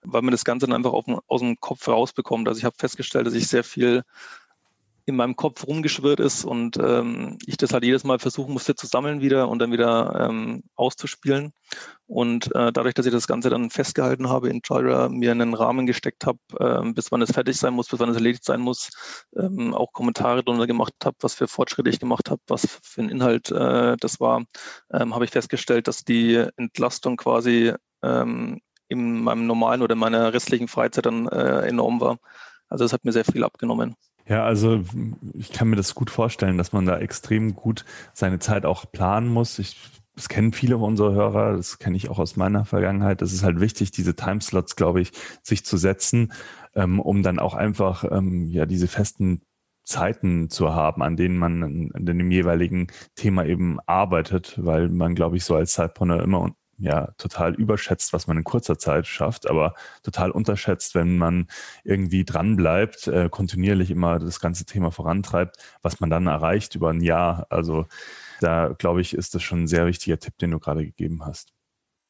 [0.02, 2.48] weil man das Ganze dann einfach auf, aus dem Kopf rausbekommt.
[2.48, 4.04] Also ich habe festgestellt, dass ich sehr viel
[5.07, 8.88] in meinem Kopf rumgeschwirrt ist und ähm, ich das halt jedes Mal versuchen musste zu
[8.88, 11.53] sammeln wieder und dann wieder ähm, auszuspielen.
[12.07, 15.87] Und äh, dadurch, dass ich das Ganze dann festgehalten habe in Jira, mir einen Rahmen
[15.87, 18.90] gesteckt habe, äh, bis wann es fertig sein muss, bis wann es erledigt sein muss,
[19.37, 23.09] ähm, auch Kommentare drunter gemacht habe, was für Fortschritte ich gemacht habe, was für ein
[23.09, 24.45] Inhalt äh, das war,
[24.92, 30.66] ähm, habe ich festgestellt, dass die Entlastung quasi ähm, in meinem normalen oder meiner restlichen
[30.66, 32.19] Freizeit dann äh, enorm war.
[32.69, 33.95] Also es hat mir sehr viel abgenommen.
[34.28, 34.82] Ja, also
[35.34, 39.28] ich kann mir das gut vorstellen, dass man da extrem gut seine Zeit auch planen
[39.28, 39.58] muss.
[39.60, 39.76] Ich,
[40.16, 43.22] das kennen viele unserer Hörer, das kenne ich auch aus meiner Vergangenheit.
[43.22, 45.12] Es ist halt wichtig, diese Timeslots, glaube ich,
[45.42, 46.32] sich zu setzen,
[46.74, 49.42] ähm, um dann auch einfach ähm, ja diese festen
[49.84, 55.36] Zeiten zu haben, an denen man an dem jeweiligen Thema eben arbeitet, weil man, glaube
[55.36, 59.74] ich, so als Zeitpreneur immer ja total überschätzt, was man in kurzer Zeit schafft, aber
[60.02, 61.46] total unterschätzt, wenn man
[61.84, 67.00] irgendwie dranbleibt, äh, kontinuierlich immer das ganze Thema vorantreibt, was man dann erreicht über ein
[67.00, 67.46] Jahr.
[67.50, 67.86] Also
[68.40, 71.52] da glaube ich, ist das schon ein sehr wichtiger Tipp, den du gerade gegeben hast.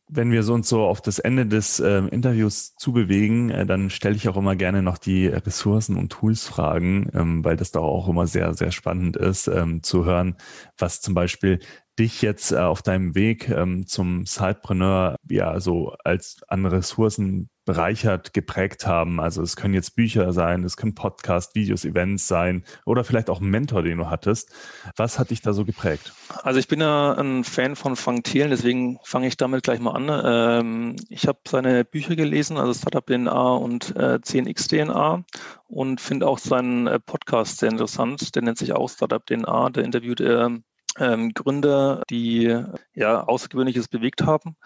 [0.08, 4.28] Wenn wir uns so auf das Ende des äh, Interviews zubewegen, äh, dann stelle ich
[4.28, 8.28] auch immer gerne noch die Ressourcen und Tools Fragen, ähm, weil das doch auch immer
[8.28, 10.36] sehr, sehr spannend ist, ähm, zu hören,
[10.78, 11.58] was zum Beispiel
[11.98, 18.32] dich jetzt äh, auf deinem Weg ähm, zum Sidepreneur ja so als an Ressourcen bereichert,
[18.32, 19.20] geprägt haben.
[19.20, 23.40] Also es können jetzt Bücher sein, es können Podcast, Videos, Events sein oder vielleicht auch
[23.40, 24.54] ein Mentor, den du hattest.
[24.96, 26.14] Was hat dich da so geprägt?
[26.42, 29.92] Also ich bin ja ein Fan von Frank Thielen, deswegen fange ich damit gleich mal
[29.92, 30.08] an.
[30.24, 35.24] Ähm, ich habe seine Bücher gelesen, also Startup DNA und äh, 10x DNA
[35.66, 38.36] und finde auch seinen äh, Podcast sehr interessant.
[38.36, 39.70] Der nennt sich auch Startup DNA.
[39.70, 40.60] Da interviewt er
[40.98, 42.56] ähm, Gründer, die
[42.94, 44.56] ja Außergewöhnliches bewegt haben,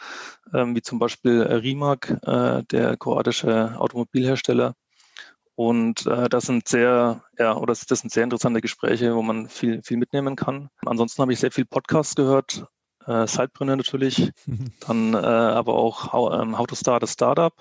[0.54, 4.74] ähm, wie zum Beispiel Rimac, äh, der kroatische Automobilhersteller.
[5.54, 9.82] Und äh, das sind sehr, ja, oder das, sind sehr interessante Gespräche, wo man viel,
[9.82, 10.70] viel mitnehmen kann.
[10.86, 12.64] Ansonsten habe ich sehr viel Podcasts gehört,
[13.06, 14.32] äh, Sidepreneur natürlich,
[14.86, 17.52] dann äh, aber auch How, ähm, How to Start a Startup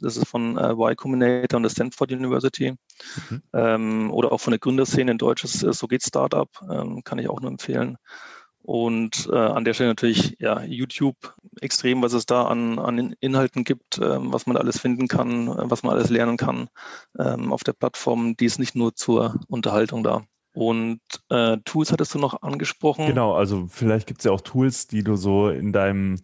[0.00, 2.72] das ist von äh, Y Combinator und der Stanford University.
[3.30, 3.42] Mhm.
[3.52, 7.28] Ähm, oder auch von der Gründerszene in deutsches äh, So geht Startup, ähm, kann ich
[7.28, 7.96] auch nur empfehlen.
[8.62, 11.16] Und äh, an der Stelle natürlich ja, YouTube
[11.60, 15.70] extrem, was es da an, an Inhalten gibt, ähm, was man alles finden kann, äh,
[15.70, 16.68] was man alles lernen kann
[17.18, 18.36] ähm, auf der Plattform.
[18.36, 20.22] Die ist nicht nur zur Unterhaltung da.
[20.52, 23.06] Und äh, Tools hattest du noch angesprochen.
[23.06, 26.16] Genau, also vielleicht gibt es ja auch Tools, die du so in deinem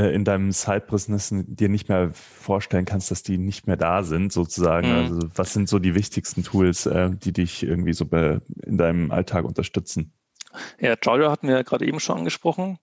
[0.00, 4.88] in deinem Side-Business dir nicht mehr vorstellen kannst, dass die nicht mehr da sind, sozusagen.
[4.88, 4.96] Mhm.
[4.96, 9.44] Also was sind so die wichtigsten Tools, äh, die dich irgendwie so in deinem Alltag
[9.44, 10.12] unterstützen?
[10.78, 12.78] Ja, Jira hatten wir ja gerade eben schon angesprochen.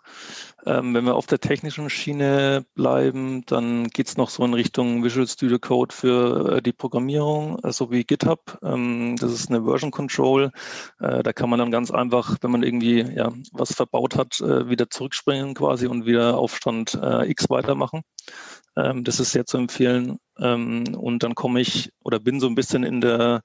[0.66, 5.04] Ähm, wenn wir auf der technischen Schiene bleiben, dann geht es noch so in Richtung
[5.04, 8.60] Visual Studio Code für äh, die Programmierung, äh, so wie GitHub.
[8.64, 10.52] Ähm, das ist eine Version Control.
[11.00, 14.70] Äh, da kann man dann ganz einfach, wenn man irgendwie ja, was verbaut hat, äh,
[14.70, 18.02] wieder zurückspringen quasi und wieder auf Stand äh, X weitermachen.
[18.76, 20.20] Ähm, das ist sehr zu empfehlen.
[20.40, 23.42] Ähm, und dann komme ich oder bin so ein bisschen in der,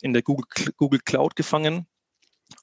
[0.00, 1.86] in der Google, Google Cloud gefangen.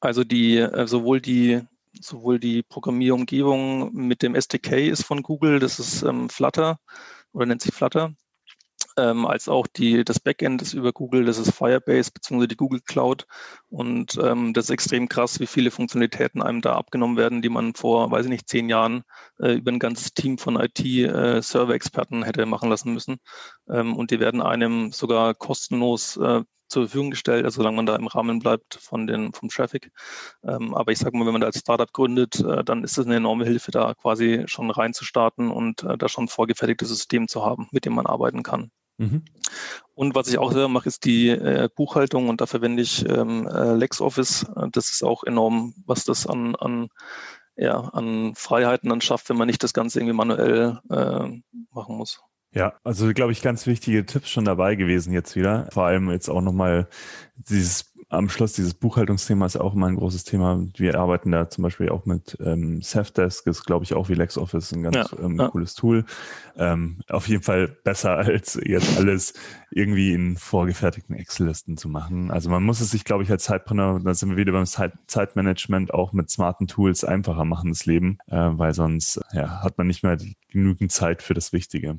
[0.01, 1.61] Also die, äh, sowohl die,
[1.99, 6.79] sowohl die Programmierumgebung mit dem SDK ist von Google, das ist ähm, Flutter
[7.33, 8.13] oder nennt sich Flutter,
[8.97, 12.47] ähm, als auch die, das Backend ist über Google, das ist Firebase bzw.
[12.47, 13.25] die Google Cloud.
[13.69, 17.73] Und ähm, das ist extrem krass, wie viele Funktionalitäten einem da abgenommen werden, die man
[17.73, 19.03] vor, weiß ich nicht, zehn Jahren
[19.39, 23.17] äh, über ein ganzes Team von IT-Server-Experten äh, hätte machen lassen müssen.
[23.69, 26.41] Ähm, und die werden einem sogar kostenlos äh,
[26.73, 29.91] zur Verfügung gestellt, also solange man da im Rahmen bleibt von den, vom Traffic.
[30.43, 33.05] Ähm, aber ich sage mal, wenn man da als Startup gründet, äh, dann ist es
[33.05, 37.67] eine enorme Hilfe, da quasi schon reinzustarten und äh, da schon vorgefertigtes System zu haben,
[37.71, 38.71] mit dem man arbeiten kann.
[38.97, 39.23] Mhm.
[39.95, 43.47] Und was ich auch selber mache, ist die äh, Buchhaltung und da verwende ich ähm,
[43.47, 44.45] äh, LexOffice.
[44.71, 46.89] Das ist auch enorm, was das an, an,
[47.55, 52.21] ja, an Freiheiten dann schafft, wenn man nicht das Ganze irgendwie manuell äh, machen muss.
[52.53, 55.67] Ja, also glaube ich, ganz wichtige Tipps schon dabei gewesen jetzt wieder.
[55.71, 56.87] Vor allem jetzt auch nochmal
[57.35, 60.63] dieses am Schluss dieses Buchhaltungsthema ist auch immer ein großes Thema.
[60.77, 64.71] Wir arbeiten da zum Beispiel auch mit ähm, Safdesk, ist glaube ich auch wie LexOffice
[64.73, 65.47] ein ganz ja, ähm, ja.
[65.47, 66.05] cooles Tool.
[66.55, 69.33] Ähm, auf jeden Fall besser als jetzt alles
[69.71, 72.29] irgendwie in vorgefertigten Excel-Listen zu machen.
[72.29, 74.93] Also man muss es sich, glaube ich, als Zeitpreneur, da sind wir wieder beim Zeit
[75.07, 79.87] Zeitmanagement, auch mit smarten Tools einfacher machen das Leben, äh, weil sonst ja, hat man
[79.87, 81.97] nicht mehr die, genügend Zeit für das Wichtige.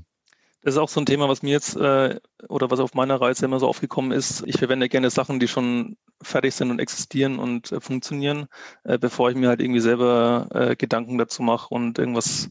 [0.64, 3.44] Das ist auch so ein Thema, was mir jetzt äh, oder was auf meiner Reise
[3.44, 4.42] immer so aufgekommen ist.
[4.46, 8.46] Ich verwende gerne Sachen, die schon fertig sind und existieren und äh, funktionieren,
[8.84, 12.48] äh, bevor ich mir halt irgendwie selber äh, Gedanken dazu mache und irgendwas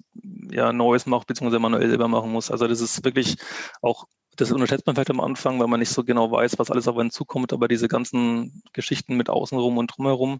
[0.51, 2.51] ja, Neues mache, beziehungsweise manuell selber machen muss.
[2.51, 3.37] Also das ist wirklich
[3.81, 6.87] auch das unterschätzt man vielleicht am Anfang, weil man nicht so genau weiß, was alles
[6.87, 10.39] auf einen zukommt, aber diese ganzen Geschichten mit außenrum und drumherum,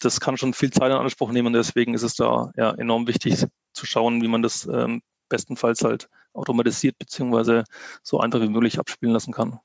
[0.00, 1.52] das kann schon viel Zeit in Anspruch nehmen.
[1.52, 6.10] Deswegen ist es da ja enorm wichtig zu schauen, wie man das ähm, bestenfalls halt
[6.34, 7.64] automatisiert beziehungsweise
[8.02, 9.58] so einfach wie möglich abspielen lassen kann.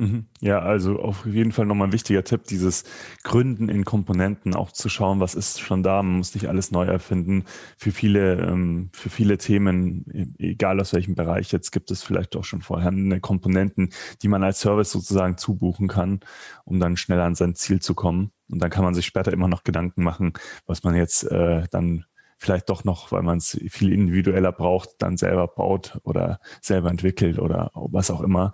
[0.00, 0.26] Mhm.
[0.40, 2.84] Ja, also auf jeden Fall nochmal ein wichtiger Tipp, dieses
[3.24, 6.04] Gründen in Komponenten, auch zu schauen, was ist schon da.
[6.04, 7.44] Man muss nicht alles neu erfinden.
[7.76, 10.04] Für viele, ähm, für viele Themen,
[10.38, 13.88] e-, egal aus welchem Bereich jetzt, gibt es vielleicht auch schon vorhandene Komponenten,
[14.22, 16.20] die man als Service sozusagen zubuchen kann,
[16.64, 18.30] um dann schneller an sein Ziel zu kommen.
[18.48, 20.32] Und dann kann man sich später immer noch Gedanken machen,
[20.64, 22.04] was man jetzt äh, dann
[22.38, 27.38] vielleicht doch noch, weil man es viel individueller braucht, dann selber baut oder selber entwickelt
[27.38, 28.52] oder was auch immer.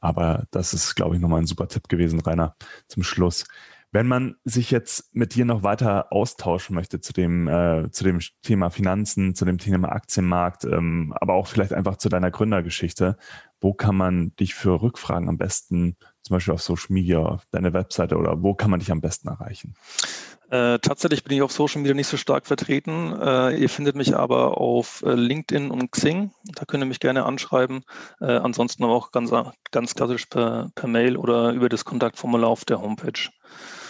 [0.00, 2.56] Aber das ist, glaube ich, nochmal ein super Tipp gewesen, Rainer,
[2.88, 3.44] zum Schluss.
[3.90, 8.20] Wenn man sich jetzt mit dir noch weiter austauschen möchte zu dem, äh, zu dem
[8.42, 13.16] Thema Finanzen, zu dem Thema Aktienmarkt, ähm, aber auch vielleicht einfach zu deiner Gründergeschichte,
[13.62, 18.18] wo kann man dich für Rückfragen am besten, zum Beispiel auf Social Media, deine Webseite
[18.18, 19.74] oder wo kann man dich am besten erreichen?
[20.50, 23.14] Äh, tatsächlich bin ich auf Social Media nicht so stark vertreten.
[23.20, 26.30] Äh, ihr findet mich aber auf äh, LinkedIn und Xing.
[26.54, 27.82] Da könnt ihr mich gerne anschreiben.
[28.20, 29.30] Äh, ansonsten aber auch ganz,
[29.70, 33.28] ganz klassisch per, per Mail oder über das Kontaktformular auf der Homepage.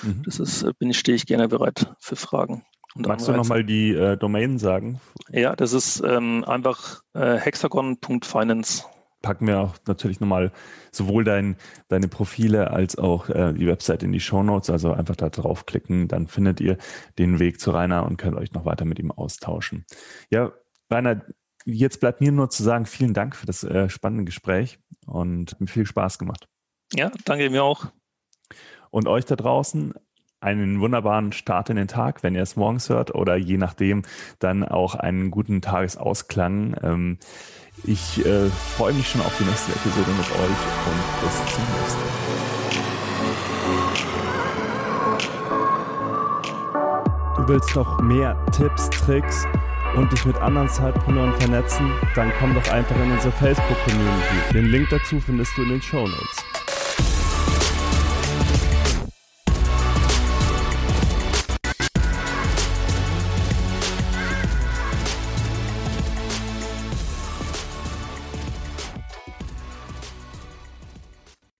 [0.02, 0.22] Mhm.
[0.24, 2.64] Das ist, äh, bin ich, stehe ich gerne bereit für Fragen.
[2.96, 5.00] Magst du nochmal die äh, Domain sagen?
[5.30, 8.84] Ja, das ist ähm, einfach hexagon.finance
[9.22, 10.52] packen wir auch natürlich nochmal
[10.92, 11.56] sowohl dein,
[11.88, 14.70] deine Profile als auch äh, die Website in die Show Notes.
[14.70, 16.78] Also einfach da draufklicken, dann findet ihr
[17.18, 19.84] den Weg zu Rainer und könnt euch noch weiter mit ihm austauschen.
[20.30, 20.52] Ja,
[20.90, 21.22] Rainer,
[21.64, 25.60] jetzt bleibt mir nur zu sagen, vielen Dank für das äh, spannende Gespräch und hat
[25.60, 26.48] mir viel Spaß gemacht.
[26.94, 27.86] Ja, danke mir auch.
[28.90, 29.94] Und euch da draußen
[30.40, 34.02] einen wunderbaren Start in den Tag, wenn ihr es morgens hört oder je nachdem
[34.38, 36.76] dann auch einen guten Tagesausklang.
[36.82, 37.18] Ähm,
[37.84, 42.00] ich äh, freue mich schon auf die nächste Episode mit euch und bis zum nächsten
[42.00, 42.18] Mal.
[47.36, 49.46] Du willst noch mehr Tipps, Tricks
[49.96, 51.90] und dich mit anderen Zeitpreneuren vernetzen?
[52.14, 54.52] Dann komm doch einfach in unsere Facebook-Community.
[54.52, 56.57] Den Link dazu findest du in den Show Notes.